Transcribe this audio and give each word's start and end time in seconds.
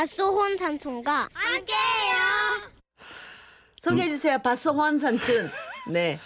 밭소혼 0.00 0.56
삼촌과 0.56 1.28
함께해요. 1.34 2.70
소개해 3.76 4.08
주세요. 4.08 4.38
바소환 4.38 4.96
삼촌. 4.96 5.46
네. 5.92 6.18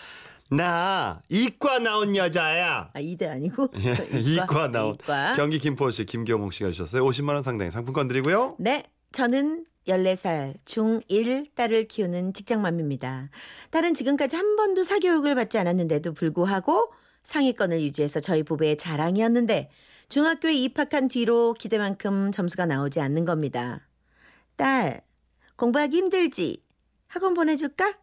나 0.48 1.20
이과 1.29 1.80
나온 1.80 2.14
여자야. 2.14 2.90
아 2.95 3.00
이대 3.00 3.26
아니고 3.26 3.71
이과 4.14 4.68
나온 4.68 4.95
이과. 4.95 5.32
경기 5.34 5.59
김포시 5.59 6.05
김경옥 6.06 6.52
씨가 6.52 6.70
주셨어요. 6.70 7.05
50만 7.05 7.30
원 7.34 7.42
상당의 7.42 7.73
상품권 7.73 8.06
드리고요. 8.06 8.55
네, 8.60 8.84
저는 9.10 9.66
14살 9.88 10.54
중1 10.64 11.56
딸을 11.56 11.88
키우는 11.88 12.32
직장맘입니다. 12.32 13.29
딸은 13.70 13.95
지금까지 13.95 14.36
한 14.36 14.54
번도 14.54 14.84
사교육을 14.84 15.34
받지 15.34 15.59
않았는데도 15.59 16.12
불구하고 16.14 16.93
상위권을 17.25 17.80
유지해서 17.80 18.20
저희 18.20 18.45
부부의 18.45 18.77
자랑이었는데 18.77 19.68
중학교에 20.14 20.52
입학한 20.52 21.09
뒤로 21.09 21.54
기대만큼 21.54 22.30
점수가 22.30 22.66
나오지 22.66 23.00
않는 23.00 23.24
겁니다. 23.24 23.80
딸, 24.55 25.02
공부하기 25.56 25.96
힘들지? 25.96 26.62
학원 27.09 27.34
보내줄까? 27.34 27.95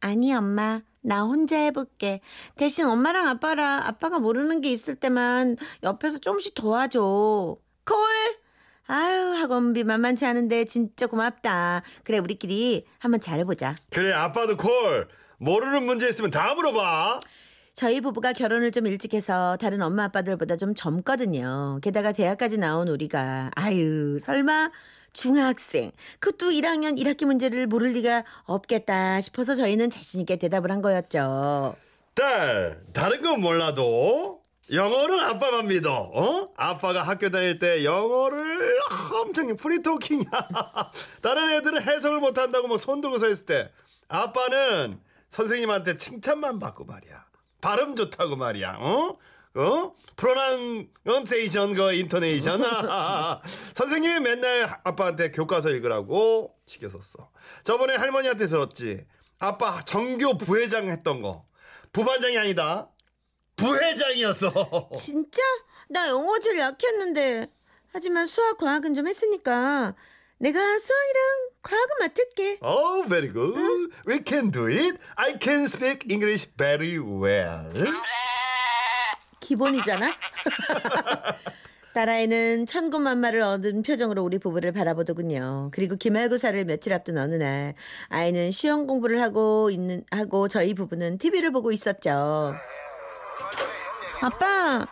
아니, 0.00 0.34
엄마. 0.34 0.82
나 1.00 1.22
혼자 1.22 1.56
해볼게. 1.56 2.20
대신 2.56 2.84
엄마랑 2.84 3.28
아빠랑 3.28 3.80
아빠가 3.86 4.18
모르는 4.18 4.60
게 4.60 4.70
있을 4.70 4.96
때만 4.96 5.56
옆에서 5.84 6.18
조금씩 6.18 6.54
도와줘. 6.54 7.56
콜! 7.86 7.96
아유, 8.88 9.40
학원비 9.40 9.84
만만치 9.84 10.26
않은데 10.26 10.66
진짜 10.66 11.06
고맙다. 11.06 11.80
그래, 12.04 12.18
우리끼리 12.18 12.84
한번 12.98 13.22
잘해보자. 13.22 13.74
그래 13.88 14.12
아빠도 14.12 14.58
콜. 14.58 15.08
모르는 15.38 15.84
문제 15.84 16.10
있으면 16.10 16.30
다 16.30 16.52
물어봐. 16.54 17.20
저희 17.78 18.00
부부가 18.00 18.32
결혼을 18.32 18.72
좀 18.72 18.88
일찍 18.88 19.14
해서 19.14 19.56
다른 19.60 19.80
엄마 19.82 20.02
아빠들보다 20.02 20.56
좀 20.56 20.74
젊거든요. 20.74 21.78
게다가 21.80 22.10
대학까지 22.10 22.58
나온 22.58 22.88
우리가 22.88 23.52
아유 23.54 24.18
설마 24.20 24.72
중학생 25.12 25.92
그것도 26.18 26.50
1학년 26.50 26.98
1학기 26.98 27.24
문제를 27.24 27.68
모를 27.68 27.90
리가 27.90 28.24
없겠다 28.46 29.20
싶어서 29.20 29.54
저희는 29.54 29.90
자신 29.90 30.18
있게 30.22 30.34
대답을 30.34 30.72
한 30.72 30.82
거였죠. 30.82 31.76
딸 32.14 32.82
다른 32.92 33.22
건 33.22 33.40
몰라도 33.40 34.42
영어는 34.72 35.20
아빠만 35.20 35.68
믿어. 35.68 36.10
어? 36.12 36.52
아빠가 36.56 37.04
학교 37.04 37.30
다닐 37.30 37.60
때 37.60 37.84
영어를 37.84 38.76
엄청 39.22 39.54
프리토킹이야. 39.54 40.30
다른 41.22 41.52
애들은 41.52 41.80
해석을 41.80 42.18
못한다고 42.18 42.66
뭐손 42.66 43.00
들고 43.02 43.18
서 43.18 43.28
있을 43.28 43.46
때 43.46 43.70
아빠는 44.08 44.98
선생님한테 45.30 45.96
칭찬만 45.96 46.58
받고 46.58 46.84
말이야. 46.84 47.28
발음 47.60 47.96
좋다고 47.96 48.36
말이야. 48.36 48.76
어? 48.78 49.18
어? 49.54 49.94
프로나운테이션 50.16 51.74
그 51.74 51.92
인토네이션 51.92 52.62
선생님이 53.74 54.20
맨날 54.20 54.80
아빠한테 54.84 55.30
교과서 55.30 55.70
읽으라고 55.70 56.54
시켰었어. 56.66 57.30
저번에 57.64 57.96
할머니한테 57.96 58.46
들었지. 58.46 59.06
아빠 59.38 59.82
정교 59.84 60.38
부회장 60.38 60.90
했던 60.90 61.22
거. 61.22 61.46
부반장이 61.92 62.38
아니다. 62.38 62.90
부회장이었어. 63.56 64.90
진짜? 64.96 65.42
나 65.88 66.08
영어 66.08 66.38
제일 66.38 66.58
약했는데. 66.58 67.48
하지만 67.92 68.26
수학 68.26 68.58
과학은 68.58 68.94
좀 68.94 69.08
했으니까 69.08 69.94
내가 70.38 70.58
수학이랑 70.60 71.48
과학은 71.62 71.88
맡을게. 72.00 72.58
Oh, 72.62 73.08
very 73.08 73.32
good. 73.32 73.92
We 74.06 74.20
can 74.24 74.50
do 74.50 74.66
it. 74.66 74.96
I 75.16 75.36
can 75.40 75.64
speak 75.64 76.06
English 76.08 76.48
very 76.56 76.98
well. 76.98 77.92
기본이잖아. 79.40 80.10
딸아이는 81.94 82.66
천군만마를 82.66 83.40
얻은 83.40 83.82
표정으로 83.82 84.22
우리 84.22 84.38
부부를 84.38 84.70
바라보더군요. 84.70 85.70
그리고 85.72 85.96
기말고사를 85.96 86.64
며칠 86.66 86.92
앞둔 86.92 87.18
어느 87.18 87.34
날 87.34 87.74
아이는 88.08 88.52
시험 88.52 88.86
공부를 88.86 89.20
하고 89.20 89.70
있는 89.70 90.04
하고 90.12 90.46
저희 90.46 90.74
부부는 90.74 91.18
TV를 91.18 91.50
보고 91.50 91.72
있었죠. 91.72 92.54
아빠, 94.20 94.86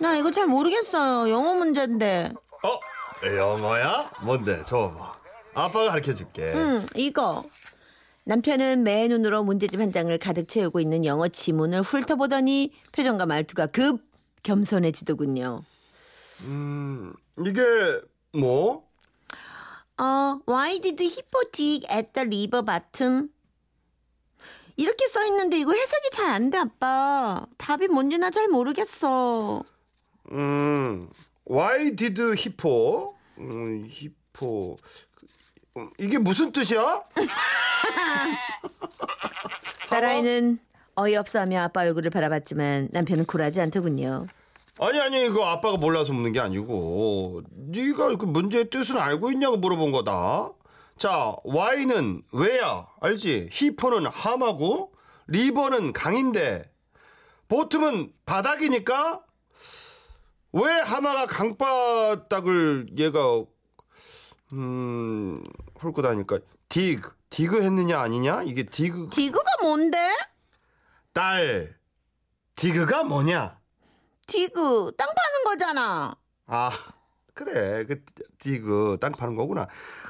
나 0.00 0.16
이거 0.16 0.32
잘 0.32 0.46
모르겠어요. 0.48 1.30
영어 1.30 1.54
문제인데. 1.54 2.30
어? 2.64 2.97
영어야? 3.24 4.10
뭔데? 4.22 4.62
줘봐. 4.64 5.18
아빠가 5.54 5.90
가르쳐 5.90 6.14
줄게. 6.14 6.52
응, 6.54 6.86
이거. 6.94 7.44
남편은 8.24 8.82
매 8.84 9.08
눈으로 9.08 9.42
문제집 9.42 9.80
한 9.80 9.90
장을 9.90 10.16
가득 10.18 10.46
채우고 10.48 10.80
있는 10.80 11.04
영어 11.04 11.28
지문을 11.28 11.82
훑어보더니 11.82 12.72
표정과 12.92 13.26
말투가 13.26 13.68
급 13.68 14.02
겸손해지더군요. 14.42 15.62
음, 16.42 17.12
이게 17.44 17.62
뭐? 18.34 18.86
어, 19.98 20.38
why 20.48 20.78
did 20.78 21.02
hippo 21.02 21.40
dig 21.50 21.86
at 21.90 22.12
the 22.12 22.26
river 22.26 22.62
bottom? 22.64 23.30
이렇게 24.76 25.08
써 25.08 25.24
있는데 25.26 25.58
이거 25.58 25.72
해석이 25.72 26.10
잘 26.12 26.30
안 26.30 26.50
돼, 26.50 26.58
아빠. 26.58 27.46
답이 27.56 27.88
뭔지 27.88 28.16
나 28.18 28.30
잘 28.30 28.46
모르겠어. 28.46 29.64
음, 30.30 31.10
why 31.48 31.94
did 31.94 32.20
hippo? 32.20 33.14
음. 33.38 33.88
음, 35.76 35.90
이게 35.98 36.18
무슨 36.18 36.52
뜻이야? 36.52 37.02
딸아이는 39.88 40.58
어이없어하며 40.96 41.60
아빠 41.60 41.82
얼굴을 41.82 42.10
바라봤지만 42.10 42.88
남편은 42.92 43.26
굴하지 43.26 43.60
않더군요. 43.60 44.26
아니 44.80 45.00
아니 45.00 45.26
이거 45.26 45.44
아빠가 45.46 45.76
몰라서 45.76 46.12
묻는 46.12 46.32
게 46.32 46.40
아니고 46.40 47.42
네가 47.50 48.16
그 48.16 48.26
문제의 48.26 48.70
뜻을 48.70 48.98
알고 48.98 49.30
있냐고 49.32 49.56
물어본 49.56 49.92
거다. 49.92 50.52
자, 50.98 51.34
Y는 51.44 52.22
왜야? 52.32 52.86
알지? 53.00 53.48
히포는 53.52 54.06
함하고 54.06 54.92
리버는 55.28 55.92
강인데 55.92 56.64
bottom은 57.48 58.12
바닥이니까 58.26 59.22
왜 60.52 60.72
하마가 60.80 61.26
강바닥을 61.26 62.88
얘가 62.98 63.44
음 64.52 65.42
훑고 65.78 66.02
다니까? 66.02 66.38
dig. 66.68 67.16
dig 67.30 67.62
했느냐 67.62 68.00
아니냐? 68.00 68.42
이게 68.44 68.62
dig. 68.62 69.10
dig가 69.12 69.62
뭔데? 69.62 69.98
딸. 71.12 71.76
dig가 72.56 73.04
뭐냐? 73.04 73.58
dig. 74.26 74.92
땅 74.96 75.08
파는 75.08 75.44
거잖아. 75.44 76.16
아 76.46 76.70
그래. 77.34 77.84
그 77.84 78.02
dig. 78.38 78.96
땅 79.00 79.12
파는 79.12 79.36
거구나. 79.36 79.66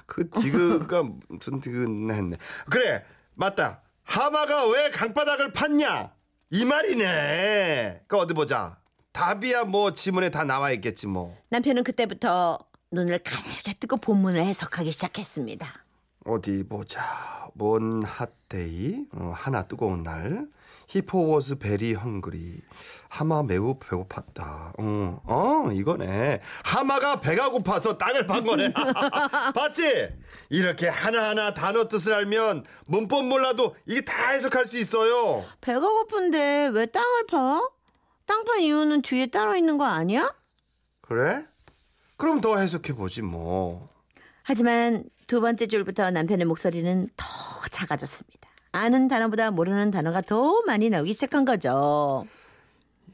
그 0.06 0.30
dig가 0.30 1.02
무슨 1.28 1.60
dig나 1.60 2.14
했네. 2.14 2.36
그래. 2.70 3.04
맞다. 3.34 3.82
하마가 4.04 4.68
왜 4.68 4.90
강바닥을 4.90 5.52
팠냐? 5.52 6.12
이 6.50 6.64
말이네. 6.64 8.04
그 8.06 8.16
어디 8.16 8.34
보자 8.34 8.77
답이야 9.18 9.64
뭐 9.64 9.92
지문에 9.92 10.30
다 10.30 10.44
나와 10.44 10.70
있겠지 10.70 11.08
뭐 11.08 11.36
남편은 11.48 11.82
그때부터 11.82 12.60
눈을 12.92 13.18
가늘게 13.18 13.74
뜨고 13.74 13.96
본문을 13.96 14.44
해석하기 14.44 14.92
시작했습니다. 14.92 15.84
어디 16.24 16.62
보자 16.62 17.48
one 17.54 18.00
hot 18.04 18.55
day 18.55 19.06
어, 19.14 19.32
하나 19.34 19.64
뜨거운 19.64 20.04
날 20.04 20.46
hippo 20.86 21.30
was 21.30 21.56
very 21.56 21.94
hungry 21.94 22.60
하마 23.08 23.42
매우 23.42 23.80
배고팠다. 23.80 24.78
어, 24.78 25.20
어 25.24 25.72
이거네. 25.72 26.40
하마가 26.62 27.20
배가 27.20 27.50
고파서 27.50 27.98
땅을 27.98 28.28
판 28.28 28.44
거네. 28.44 28.72
봤지? 29.52 30.10
이렇게 30.48 30.86
하나하나 30.86 31.54
단어 31.54 31.88
뜻을 31.88 32.12
알면 32.12 32.64
문법 32.86 33.24
몰라도 33.24 33.74
이게 33.84 34.02
다 34.02 34.28
해석할 34.28 34.66
수 34.66 34.78
있어요. 34.78 35.44
배가 35.60 35.80
고픈데 35.80 36.70
왜 36.72 36.86
땅을 36.86 37.26
파? 37.26 37.68
땅판 38.28 38.60
이유는 38.60 39.02
뒤에 39.02 39.26
따로 39.26 39.56
있는 39.56 39.78
거 39.78 39.84
아니야? 39.86 40.32
그래? 41.00 41.44
그럼 42.16 42.40
더 42.40 42.58
해석해 42.58 42.92
보지 42.92 43.22
뭐. 43.22 43.88
하지만 44.42 45.04
두 45.26 45.40
번째 45.40 45.66
줄부터 45.66 46.10
남편의 46.10 46.46
목소리는 46.46 47.08
더 47.16 47.24
작아졌습니다. 47.70 48.48
아는 48.72 49.08
단어보다 49.08 49.50
모르는 49.50 49.90
단어가 49.90 50.20
더 50.20 50.62
많이 50.66 50.90
나오기 50.90 51.12
시작한 51.12 51.44
거죠. 51.44 52.26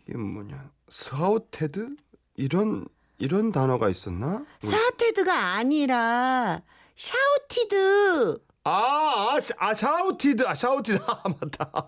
이게 0.06 0.18
뭐냐? 0.18 0.70
사우테드 0.88 1.94
이런 2.36 2.84
이런 3.18 3.52
단어가 3.52 3.88
있었나? 3.88 4.44
사테드가 4.60 5.54
아니라 5.54 6.60
shouted. 6.96 8.38
아, 8.64 9.30
아, 9.34 9.40
샤- 9.40 9.54
아 9.58 9.74
shouted, 9.74 10.44
아 10.46 10.54
shouted, 10.54 10.98
아 11.06 11.22
맞다. 11.28 11.86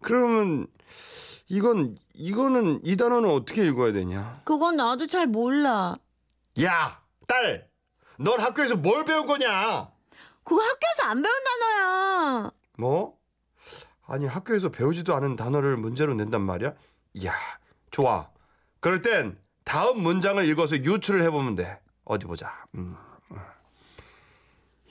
그러면 0.00 0.66
이건 1.52 1.98
이거는 2.14 2.80
이 2.82 2.96
단어는 2.96 3.28
어떻게 3.28 3.62
읽어야 3.64 3.92
되냐? 3.92 4.40
그건 4.42 4.76
나도 4.76 5.06
잘 5.06 5.26
몰라. 5.26 5.98
야, 6.62 7.02
딸, 7.28 7.68
넌 8.18 8.40
학교에서 8.40 8.76
뭘 8.76 9.04
배운 9.04 9.26
거냐? 9.26 9.90
그거 10.44 10.62
학교에서 10.62 11.10
안 11.10 11.20
배운 11.22 11.34
단어야. 11.44 12.50
뭐? 12.78 13.18
아니 14.06 14.24
학교에서 14.26 14.70
배우지도 14.70 15.14
않은 15.14 15.36
단어를 15.36 15.76
문제로 15.76 16.14
낸단 16.14 16.40
말이야? 16.40 16.72
이야, 17.12 17.34
좋아. 17.90 18.30
그럴 18.80 19.02
땐 19.02 19.38
다음 19.64 20.00
문장을 20.00 20.42
읽어서 20.48 20.76
유추를 20.76 21.22
해보면 21.24 21.56
돼. 21.56 21.78
어디 22.04 22.24
보자. 22.24 22.64
음, 22.76 22.96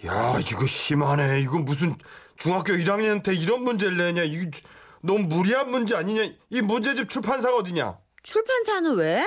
야 0.06 0.40
이거 0.40 0.68
심하네. 0.68 1.42
이거 1.42 1.58
무슨 1.58 1.96
중학교 2.36 2.74
1학년 2.74 3.24
때 3.24 3.34
이런 3.34 3.64
문제를 3.64 3.98
내냐? 3.98 4.22
이거 4.26 4.52
너무 5.04 5.20
무리한 5.28 5.72
문제 5.72 5.96
아니냐? 5.96 6.24
이 6.50 6.62
문제집 6.62 7.10
출판사가 7.10 7.58
어디냐? 7.58 7.98
출판사는 8.24 8.96
왜? 8.96 9.26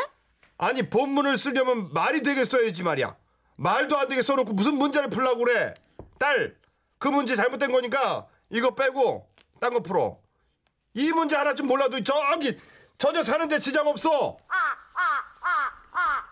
아니 0.57 0.89
본문을 0.89 1.37
쓰려면 1.37 1.93
말이 1.93 2.23
되게 2.23 2.45
써야지 2.45 2.83
말이야. 2.83 3.17
말도 3.57 3.97
안 3.97 4.09
되게 4.09 4.23
써놓고 4.23 4.53
무슨 4.53 4.77
문제를 4.79 5.11
풀라고 5.11 5.39
그래? 5.45 5.75
딸, 6.19 6.57
그 6.99 7.09
문제 7.09 7.35
잘못된 7.37 7.73
거니까 7.73 8.27
이거 8.51 8.75
빼고 8.75 9.29
딴 9.61 9.73
거 9.73 9.81
풀어. 9.81 10.19
이 10.95 11.11
문제 11.13 11.35
하나쯤 11.37 11.67
몰라도 11.67 12.03
저기 12.03 12.57
전혀 12.99 13.23
사는데 13.25 13.59
지장 13.59 13.87
없어. 13.89 14.37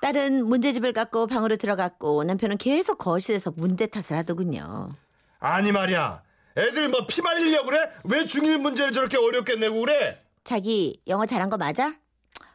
딸은 0.00 0.46
문제집을 0.46 0.92
갖고 0.92 1.26
방으로 1.26 1.56
들어갔고 1.56 2.24
남편은 2.24 2.58
계속 2.58 2.98
거실에서 2.98 3.52
문대 3.52 3.86
탓을 3.86 4.18
하더군요. 4.18 4.90
아니 5.38 5.70
말이야. 5.72 6.22
애들 6.56 6.88
뭐 6.88 7.06
피 7.06 7.22
말리려고 7.22 7.66
그래? 7.66 7.90
왜 8.04 8.26
중일 8.26 8.58
문제를 8.58 8.93
저렇게 8.93 9.16
어렵게 9.16 9.56
내고 9.56 9.81
그래? 9.81 10.22
자기 10.44 11.00
영어 11.06 11.25
잘한 11.26 11.49
거 11.50 11.56
맞아? 11.56 11.94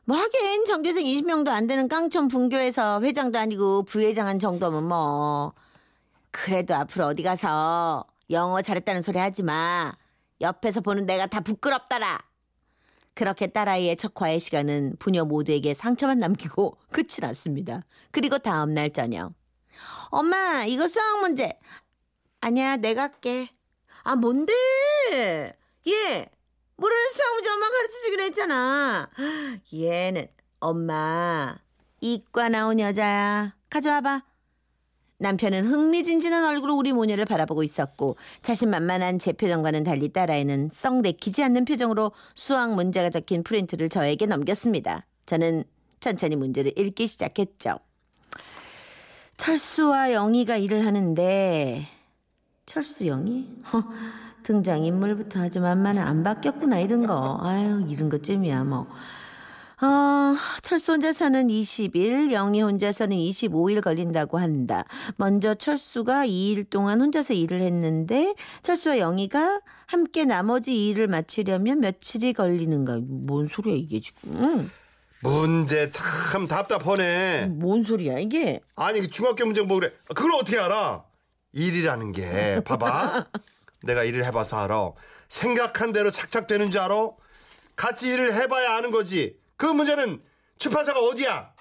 뭐 0.05 0.17
하긴 0.17 0.65
전교생 0.65 1.05
20명도 1.05 1.49
안 1.49 1.67
되는 1.67 1.87
깡촌 1.87 2.27
분교에서 2.27 3.01
회장도 3.01 3.37
아니고 3.39 3.83
부회장 3.83 4.27
한 4.27 4.39
정도면 4.39 4.87
뭐 4.87 5.53
그래도 6.31 6.75
앞으로 6.75 7.07
어디 7.07 7.23
가서 7.23 8.05
영어 8.29 8.61
잘했다는 8.61 9.01
소리 9.01 9.17
하지 9.17 9.43
마. 9.43 9.93
옆에서 10.39 10.81
보는 10.81 11.05
내가 11.05 11.25
다 11.25 11.39
부끄럽더라. 11.41 12.19
그렇게 13.15 13.47
딸아이의 13.47 13.97
첫 13.97 14.13
과외 14.13 14.37
시간은 14.37 14.97
부녀 14.99 15.25
모두에게 15.25 15.73
상처만 15.73 16.19
남기고 16.19 16.77
끝이 16.91 17.17
났습니다. 17.21 17.81
그리고 18.11 18.37
다음 18.37 18.73
날 18.73 18.91
저녁. 18.93 19.33
엄마, 20.09 20.63
이거 20.65 20.87
수학 20.87 21.19
문제. 21.21 21.57
아니야, 22.41 22.77
내가 22.77 23.03
할게. 23.03 23.49
아, 24.07 24.15
뭔데? 24.15 24.53
얘, 25.85 26.29
모르는 26.77 27.01
수학 27.13 27.33
문제 27.33 27.49
엄마 27.49 27.69
가르쳐 27.69 27.93
주기로 28.05 28.23
했잖아. 28.23 29.09
얘는 29.73 30.29
엄마, 30.61 31.57
이과 31.99 32.47
나온 32.47 32.79
여자야. 32.79 33.53
가져와봐. 33.69 34.23
남편은 35.17 35.65
흥미진진한 35.65 36.45
얼굴로 36.45 36.77
우리 36.77 36.93
모녀를 36.93 37.25
바라보고 37.25 37.63
있었고 37.63 38.15
자신만만한 38.43 39.19
제 39.19 39.33
표정과는 39.33 39.83
달리 39.83 40.07
딸아이는 40.13 40.69
썩 40.71 41.01
내키지 41.01 41.43
않는 41.43 41.65
표정으로 41.65 42.13
수학 42.33 42.75
문제가 42.75 43.09
적힌 43.09 43.43
프린트를 43.43 43.89
저에게 43.89 44.25
넘겼습니다. 44.25 45.05
저는 45.25 45.65
천천히 45.99 46.37
문제를 46.37 46.79
읽기 46.79 47.07
시작했죠. 47.07 47.79
철수와 49.35 50.13
영희가 50.13 50.55
일을 50.55 50.85
하는데 50.85 51.89
철수 52.77 53.07
영희? 53.07 53.47
허, 53.73 53.83
등장인물부터 54.43 55.41
아주 55.41 55.59
만만은 55.61 55.99
안 55.99 56.21
바뀌었구나 56.21 56.77
이런 56.77 57.07
거. 57.07 57.39
아유 57.41 57.83
이런 57.89 58.07
것쯤이야 58.07 58.65
뭐. 58.65 58.81
어, 59.81 60.35
철수 60.61 60.91
혼자서는 60.91 61.47
20일, 61.47 62.31
영희 62.31 62.61
혼자서는 62.61 63.17
25일 63.17 63.81
걸린다고 63.81 64.37
한다. 64.37 64.83
먼저 65.15 65.55
철수가 65.55 66.27
2일 66.27 66.69
동안 66.69 67.01
혼자서 67.01 67.33
일을 67.33 67.61
했는데 67.61 68.35
철수와 68.61 68.99
영희가 68.99 69.59
함께 69.87 70.25
나머지 70.25 70.87
일을 70.87 71.07
마치려면 71.07 71.79
며칠이 71.79 72.33
걸리는가. 72.33 72.99
뭔 73.01 73.47
소리야 73.47 73.73
이게 73.75 73.99
지금. 74.01 74.69
문제 75.23 75.89
참 75.89 76.45
답답하네. 76.45 77.47
뭔 77.53 77.81
소리야 77.83 78.19
이게. 78.19 78.59
아니 78.75 79.01
그 79.01 79.09
중학교 79.09 79.45
문제 79.45 79.63
뭐 79.63 79.79
그래? 79.79 79.91
그걸 80.09 80.33
어떻게 80.33 80.59
알아? 80.59 81.06
일이라는 81.57 82.11
게 82.11 82.61
봐봐. 82.63 83.25
내가 83.83 84.03
일을 84.03 84.23
해봐서 84.25 84.63
알아. 84.63 84.91
생각한 85.27 85.91
대로 85.91 86.11
착착 86.11 86.45
되는지 86.47 86.77
알아? 86.77 87.09
같이 87.75 88.09
일을 88.09 88.33
해봐야 88.33 88.75
아는 88.75 88.91
거지. 88.91 89.37
그 89.57 89.65
문제는 89.65 90.21
출판사가 90.59 90.99
어디야? 90.99 91.51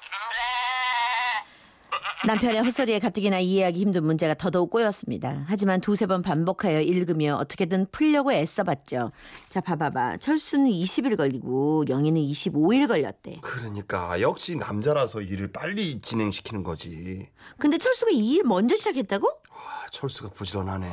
남편의 2.27 2.63
헛소리에 2.65 2.99
가뜩이나 2.99 3.39
이해하기 3.39 3.81
힘든 3.81 4.05
문제가 4.05 4.35
더더욱 4.35 4.71
꼬였습니다. 4.71 5.45
하지만 5.47 5.81
두세 5.81 6.07
번 6.07 6.23
반복하여 6.23 6.81
읽으며 6.81 7.37
어떻게든 7.37 7.87
풀려고 7.93 8.33
애써봤죠. 8.33 9.13
자, 9.49 9.61
봐봐봐. 9.61 10.17
철수는 10.17 10.69
20일 10.71 11.17
걸리고 11.17 11.85
영희는 11.89 12.21
25일 12.23 12.89
걸렸대. 12.89 13.39
그러니까 13.43 14.21
역시 14.21 14.57
남자라서 14.57 15.21
일을 15.21 15.53
빨리 15.53 16.01
진행시키는 16.01 16.65
거지. 16.65 17.27
근데 17.59 17.79
철수가 17.79 18.11
이 18.13 18.27
일 18.37 18.43
먼저 18.45 18.77
시작했다고? 18.77 19.29
아, 19.53 19.87
철수가 19.93 20.31
부지런하네. 20.31 20.87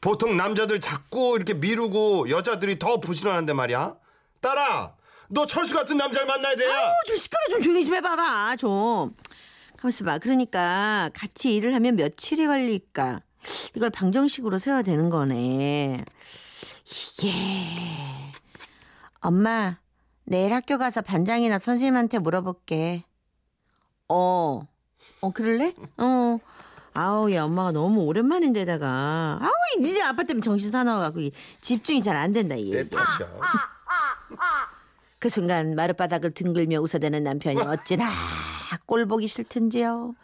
보통 0.00 0.36
남자들 0.38 0.80
자꾸 0.80 1.34
이렇게 1.36 1.52
미루고 1.54 2.30
여자들이 2.30 2.78
더 2.78 2.98
부지런한데 2.98 3.52
말이야. 3.52 3.94
딸아, 4.40 4.94
너 5.28 5.46
철수 5.46 5.74
같은 5.74 5.96
남자를 5.98 6.26
만나야 6.26 6.56
돼. 6.56 6.66
어, 6.66 6.92
좀 7.06 7.16
시끄러 7.16 7.40
좀 7.50 7.62
조용히 7.62 7.84
좀 7.84 7.94
해봐봐. 7.94 8.56
좀. 8.56 9.14
가만있어 9.78 10.04
봐. 10.04 10.18
그러니까 10.18 11.10
같이 11.14 11.54
일을 11.54 11.74
하면 11.74 11.96
며칠이 11.96 12.46
걸릴까? 12.46 13.20
이걸 13.76 13.90
방정식으로 13.90 14.58
세워야 14.58 14.82
되는 14.82 15.10
거네. 15.10 16.04
이게 16.84 17.32
엄마 19.20 19.78
내일 20.24 20.52
학교 20.52 20.78
가서 20.78 21.02
반장이나 21.02 21.58
선생님한테 21.58 22.18
물어볼게. 22.18 23.04
어, 24.08 24.66
어 25.20 25.30
그럴래? 25.32 25.74
어. 25.98 26.38
아우, 26.94 27.30
야, 27.32 27.44
엄마가 27.44 27.72
너무 27.72 28.04
오랜만인데다가. 28.04 29.38
아우, 29.42 29.50
이제 29.80 30.00
아빠 30.00 30.22
때문에 30.22 30.40
정신 30.42 30.70
사나워갖고 30.70 31.20
이 31.20 31.32
집중이 31.60 32.02
잘 32.02 32.16
안 32.16 32.32
된다. 32.32 32.54
내 32.54 32.88
탓이야. 32.88 33.28
그 35.18 35.28
순간 35.28 35.74
마룻바닥을 35.74 36.30
둥글며 36.32 36.80
웃어대는 36.80 37.22
남편이 37.22 37.60
어찌나 37.62 38.08
꼴 38.86 39.06
보기 39.06 39.26
싫든지요. 39.26 40.14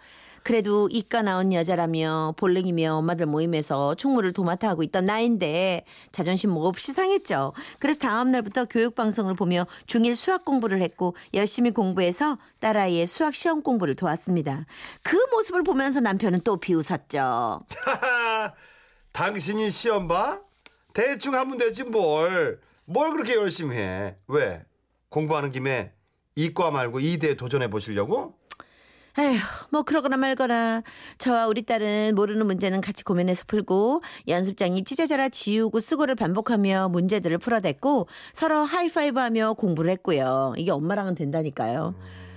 그래도 0.43 0.89
이과 0.91 1.23
나온 1.23 1.53
여자라며 1.53 2.35
볼링이며 2.37 2.95
엄마들 2.95 3.27
모임에서 3.27 3.95
총무를 3.95 4.33
도맡아 4.33 4.69
하고 4.69 4.83
있던 4.83 5.07
나인데 5.07 5.85
자존심 6.11 6.51
몹시 6.51 6.93
상했죠. 6.93 7.53
그래서 7.79 8.01
다음 8.01 8.29
날부터 8.29 8.65
교육 8.65 8.95
방송을 8.95 9.35
보며 9.35 9.67
중일 9.87 10.17
수학 10.17 10.45
공부를 10.45 10.83
했고 10.83 11.15
열심히 11.35 11.71
공부해서 11.71 12.39
딸아이의 12.61 13.07
수학 13.07 13.35
시험 13.35 13.63
공부를 13.63 13.95
도왔습니다. 13.95 14.67
그 15.03 15.17
모습을 15.31 15.63
보면서 15.63 16.01
남편은 16.01 16.41
또 16.41 16.57
비웃었죠. 16.57 17.61
당신이 19.13 19.71
시험 19.71 20.09
봐? 20.09 20.41
대충 20.93 21.35
하면 21.35 21.57
되지 21.57 21.85
뭘. 21.85 22.61
뭘 22.85 23.13
그렇게 23.13 23.37
열심히 23.37 23.77
해? 23.77 24.17
왜? 24.27 24.65
공부하는 25.09 25.51
김에 25.51 25.93
이과 26.35 26.71
말고 26.71 27.01
이대에 27.01 27.35
도전해 27.35 27.69
보시려고? 27.69 28.35
에휴, 29.19 29.39
뭐 29.71 29.83
그러거나 29.83 30.17
말거나 30.17 30.83
저와 31.19 31.47
우리 31.47 31.63
딸은 31.63 32.15
모르는 32.15 32.47
문제는 32.47 32.81
같이 32.81 33.05
고민해서 33.05 33.45
풀고 33.47 34.03
연습장이 34.27 34.85
찢어져라 34.85 35.29
지우고 35.29 35.81
쓰고를 35.81 36.15
반복하며 36.15 36.89
문제들을 36.89 37.39
풀어댔고 37.39 38.09
서로 38.33 38.65
하이파이브하며 38.65 39.55
공부를 39.55 39.91
했고요. 39.93 40.55
이게 40.57 40.71
엄마랑은 40.71 41.15
된다니까요. 41.15 41.95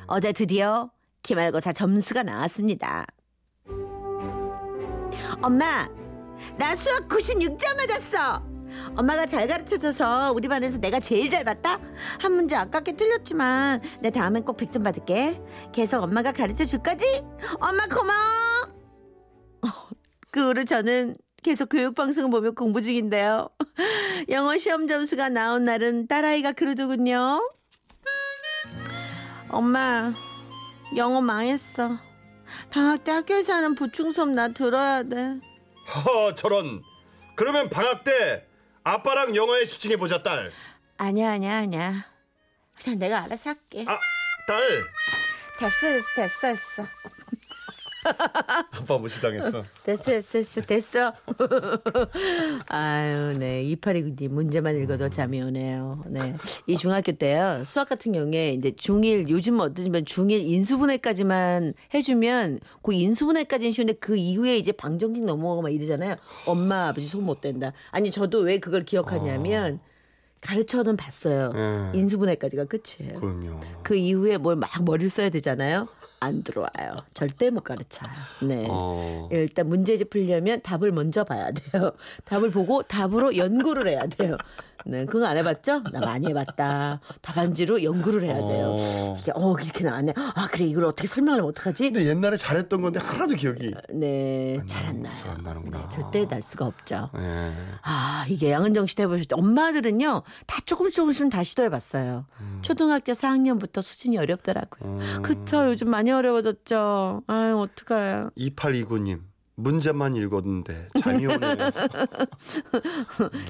어제 0.08 0.34
드디어 0.34 0.90
기말고사 1.24 1.72
점수가 1.74 2.24
나왔습니다. 2.24 3.06
엄마, 5.42 5.88
나 6.58 6.76
수학 6.76 7.08
96점 7.08 7.78
맞았어. 7.78 8.55
엄마가 8.96 9.26
잘 9.26 9.48
가르쳐줘서 9.48 10.32
우리 10.34 10.48
반에서 10.48 10.78
내가 10.78 11.00
제일 11.00 11.30
잘 11.30 11.44
봤다? 11.44 11.80
한 12.20 12.34
문제 12.34 12.56
아깝게 12.56 12.94
틀렸지만 12.94 13.82
내 14.02 14.10
다음엔 14.12 14.44
꼭 14.44 14.58
100점 14.58 14.84
받을게. 14.84 15.42
계속 15.74 16.04
엄마가 16.04 16.32
가르쳐 16.32 16.64
줄 16.66 16.80
거지? 16.80 17.06
엄마 17.60 17.86
고마워. 17.88 18.74
어, 19.64 19.68
그 20.32 20.48
후로 20.48 20.64
저는 20.64 21.16
계속 21.44 21.70
교육방송을 21.70 22.30
보며 22.32 22.52
공부 22.52 22.82
중인데요. 22.82 23.50
영어 24.30 24.58
시험 24.58 24.88
점수가 24.88 25.30
나온 25.30 25.66
날은 25.66 26.08
딸아이가 26.08 26.54
그러더군요. 26.54 27.40
엄마, 29.50 30.12
영어 30.98 31.22
망했어. 31.22 31.98
방학 32.72 33.04
때 33.04 33.12
학교에서 33.12 33.54
하는 33.54 33.76
보충 33.76 34.12
수업 34.12 34.30
나 34.30 34.48
들어야 34.50 35.04
돼. 35.04 35.40
허 36.06 36.34
저런. 36.34 36.82
그러면 37.36 37.70
방학 37.70 38.04
때 38.04 38.48
아빠랑 38.90 39.36
영어에 39.36 39.66
수칭해 39.66 39.98
보자 39.98 40.22
딸. 40.22 40.52
아니야, 40.98 41.32
아니야, 41.32 41.58
아니야. 41.58 42.06
그냥 42.82 43.00
내가 43.00 43.24
알아서 43.24 43.50
할게. 43.50 43.84
아 43.88 43.98
딸. 44.48 44.62
됐어, 45.60 45.80
됐어, 45.82 46.06
됐어, 46.16 46.48
됐어. 46.54 46.88
아빠 48.72 48.98
무시당했어. 48.98 49.64
됐어, 49.84 50.04
됐어, 50.04 50.32
됐어, 50.32 50.62
됐어. 50.62 51.14
아유, 52.68 53.34
네. 53.38 53.64
이파리군님 53.64 54.34
문제만 54.34 54.76
읽어도 54.82 55.10
잠이 55.10 55.42
오네요. 55.42 56.04
네. 56.08 56.36
이 56.68 56.78
중학교 56.78 57.12
때요. 57.12 57.64
수학 57.66 57.90
같은 57.90 58.12
경우에 58.12 58.54
이제 58.54 58.72
중1, 58.72 59.30
요즘 59.30 59.60
어떠시면 59.60 60.06
중1 60.06 60.42
인수분해까지만 60.46 61.74
해주면 61.94 62.60
그 62.82 62.94
인수분해까지는 62.94 63.72
쉬운데 63.72 63.94
그 63.94 64.16
이후에 64.16 64.58
이제 64.58 64.72
방정식 64.72 65.24
넘어가고 65.26 65.62
막 65.62 65.70
이러잖아요. 65.74 66.16
엄마, 66.46 66.88
아버지 66.90 67.08
손 67.08 67.26
못 67.26 67.42
댄다. 67.42 67.74
아니, 67.90 68.12
저도 68.12 68.42
왜 68.42 68.60
그걸 68.60 68.86
기억하냐면 68.86 69.80
가르쳐는 70.42 70.96
봤어요. 70.96 71.52
예. 71.56 71.98
인수분해까지가 71.98 72.66
끝이에요. 72.66 73.20
그럼요. 73.20 73.60
그 73.82 73.96
이후에 73.96 74.38
뭘 74.38 74.56
막 74.58 74.70
머리를 74.84 75.10
써야 75.10 75.30
되잖아요. 75.32 75.88
안 76.26 76.44
들어와요. 76.44 77.04
절대 77.14 77.50
못 77.50 77.64
가르쳐요. 77.64 78.10
네. 78.42 78.66
어. 78.68 79.30
일단 79.32 79.70
문제집 79.70 80.10
풀려면 80.10 80.62
답을 80.62 80.92
먼저 80.92 81.24
봐야 81.24 81.52
돼요. 81.52 81.92
답을 82.26 82.50
보고 82.52 82.82
답으로 82.84 83.38
연구를 83.38 83.88
해야 83.88 84.02
돼요. 84.02 84.38
네, 84.86 85.06
그거 85.06 85.26
안 85.26 85.38
해봤죠? 85.38 85.84
나 85.92 86.00
많이 86.00 86.28
해봤다. 86.28 87.00
답안지로 87.22 87.84
연구를 87.84 88.24
해야 88.24 88.36
돼요. 88.36 88.76
어. 88.80 89.16
이게 89.20 89.32
어 89.36 89.56
이렇게 89.62 89.84
나왔네. 89.84 90.14
아 90.16 90.48
그래 90.52 90.66
이걸 90.66 90.86
어떻게 90.86 91.08
설명하면 91.08 91.46
어떡하지? 91.50 91.92
근데 91.92 92.08
옛날에 92.08 92.38
잘했던 92.38 92.82
건데 92.82 93.00
하나도 93.00 93.36
기억이. 93.36 93.74
네, 93.94 94.60
잘 94.68 94.86
안 94.86 95.02
나요. 95.02 95.18
잘 95.20 95.32
안 95.32 95.44
나는구나. 95.44 95.78
네, 95.80 95.90
절대 95.90 96.26
날 96.28 96.42
수가 96.42 96.66
없죠. 96.66 97.10
예. 97.18 97.52
아, 97.82 98.26
이게 98.30 98.52
양은정 98.52 98.88
씨 98.88 98.96
해보실 99.00 99.26
때 99.26 99.36
엄마들은요, 99.36 100.24
다 100.46 100.58
조금씩 100.66 100.96
조금씩 100.96 101.30
다 101.30 101.44
시도해봤어요. 101.44 102.26
초등학교 102.62 103.12
4학년부터 103.14 103.82
수준이 103.82 104.18
어렵더라고요. 104.18 104.92
음. 105.00 105.22
그쵸, 105.22 105.68
요즘 105.70 105.90
많이 105.90 106.12
어려워졌죠. 106.12 107.24
아유, 107.28 107.58
어떡해요. 107.60 108.30
2829님. 108.38 109.22
문제만 109.56 110.16
읽었는데 110.16 110.90
잠이 111.02 111.26
오네요. 111.28 111.56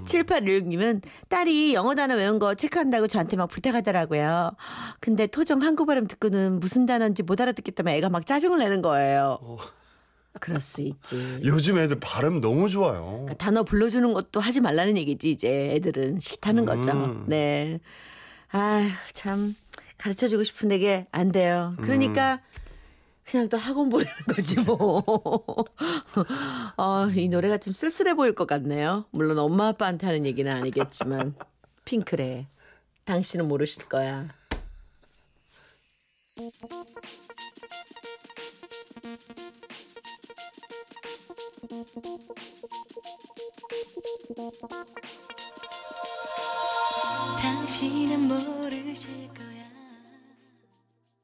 7816님은 0.06 1.02
딸이 1.30 1.74
영어 1.74 1.96
단어 1.96 2.16
외운 2.16 2.40
거 2.40 2.54
체크한다고 2.54 3.08
저한테 3.08 3.38
막 3.38 3.48
부탁하더라고요. 3.48 4.52
근데 5.00 5.28
토종 5.28 5.62
한국 5.62 5.86
발음 5.88 6.08
듣고는 6.08 6.60
무슨 6.60 6.86
단어인지 6.86 7.24
못 7.24 7.42
알아듣겠다면 7.42 7.96
애가 7.96 8.10
막 8.10 8.26
짜증을 8.26 8.58
내는 8.60 8.82
거예요. 8.82 9.40
어. 9.42 9.58
그럴 10.40 10.60
수 10.60 10.82
있지. 10.82 11.40
요즘 11.46 11.78
애들 11.78 12.00
발음 12.00 12.42
너무 12.42 12.70
좋아요. 12.70 13.06
그러니까 13.24 13.36
단어 13.36 13.64
불러주는 13.64 14.14
것도 14.14 14.42
하지 14.42 14.60
말라는 14.60 14.98
얘기지 14.98 15.32
이제 15.32 15.72
애들은 15.76 16.20
싫다는 16.20 16.66
거죠. 16.66 16.92
음. 16.92 17.24
네. 17.28 17.80
아휴 18.52 18.88
참 19.14 19.56
가르쳐 19.98 20.28
주고 20.28 20.44
싶은데 20.44 20.76
이게 20.76 21.08
안 21.12 21.32
돼요. 21.32 21.74
그러니까 21.82 22.42
그냥 23.26 23.50
또 23.50 23.58
학원 23.58 23.90
보내는 23.90 24.12
거지 24.28 24.60
뭐. 24.62 25.04
어, 26.78 27.08
이 27.10 27.28
노래가 27.28 27.58
좀 27.58 27.74
쓸쓸해 27.74 28.14
보일 28.14 28.36
것 28.36 28.46
같네요. 28.48 29.06
물론 29.12 29.40
엄마 29.40 29.70
아빠한테 29.70 30.06
하는 30.06 30.26
얘기는 30.26 30.50
아니겠지만 30.52 31.36
핑클의 31.86 32.48
당신은 33.06 33.48
모르실 33.48 33.86
거야. 33.90 34.28
당신은 47.42 48.28
모르실 48.28 49.28
거야. 49.34 49.55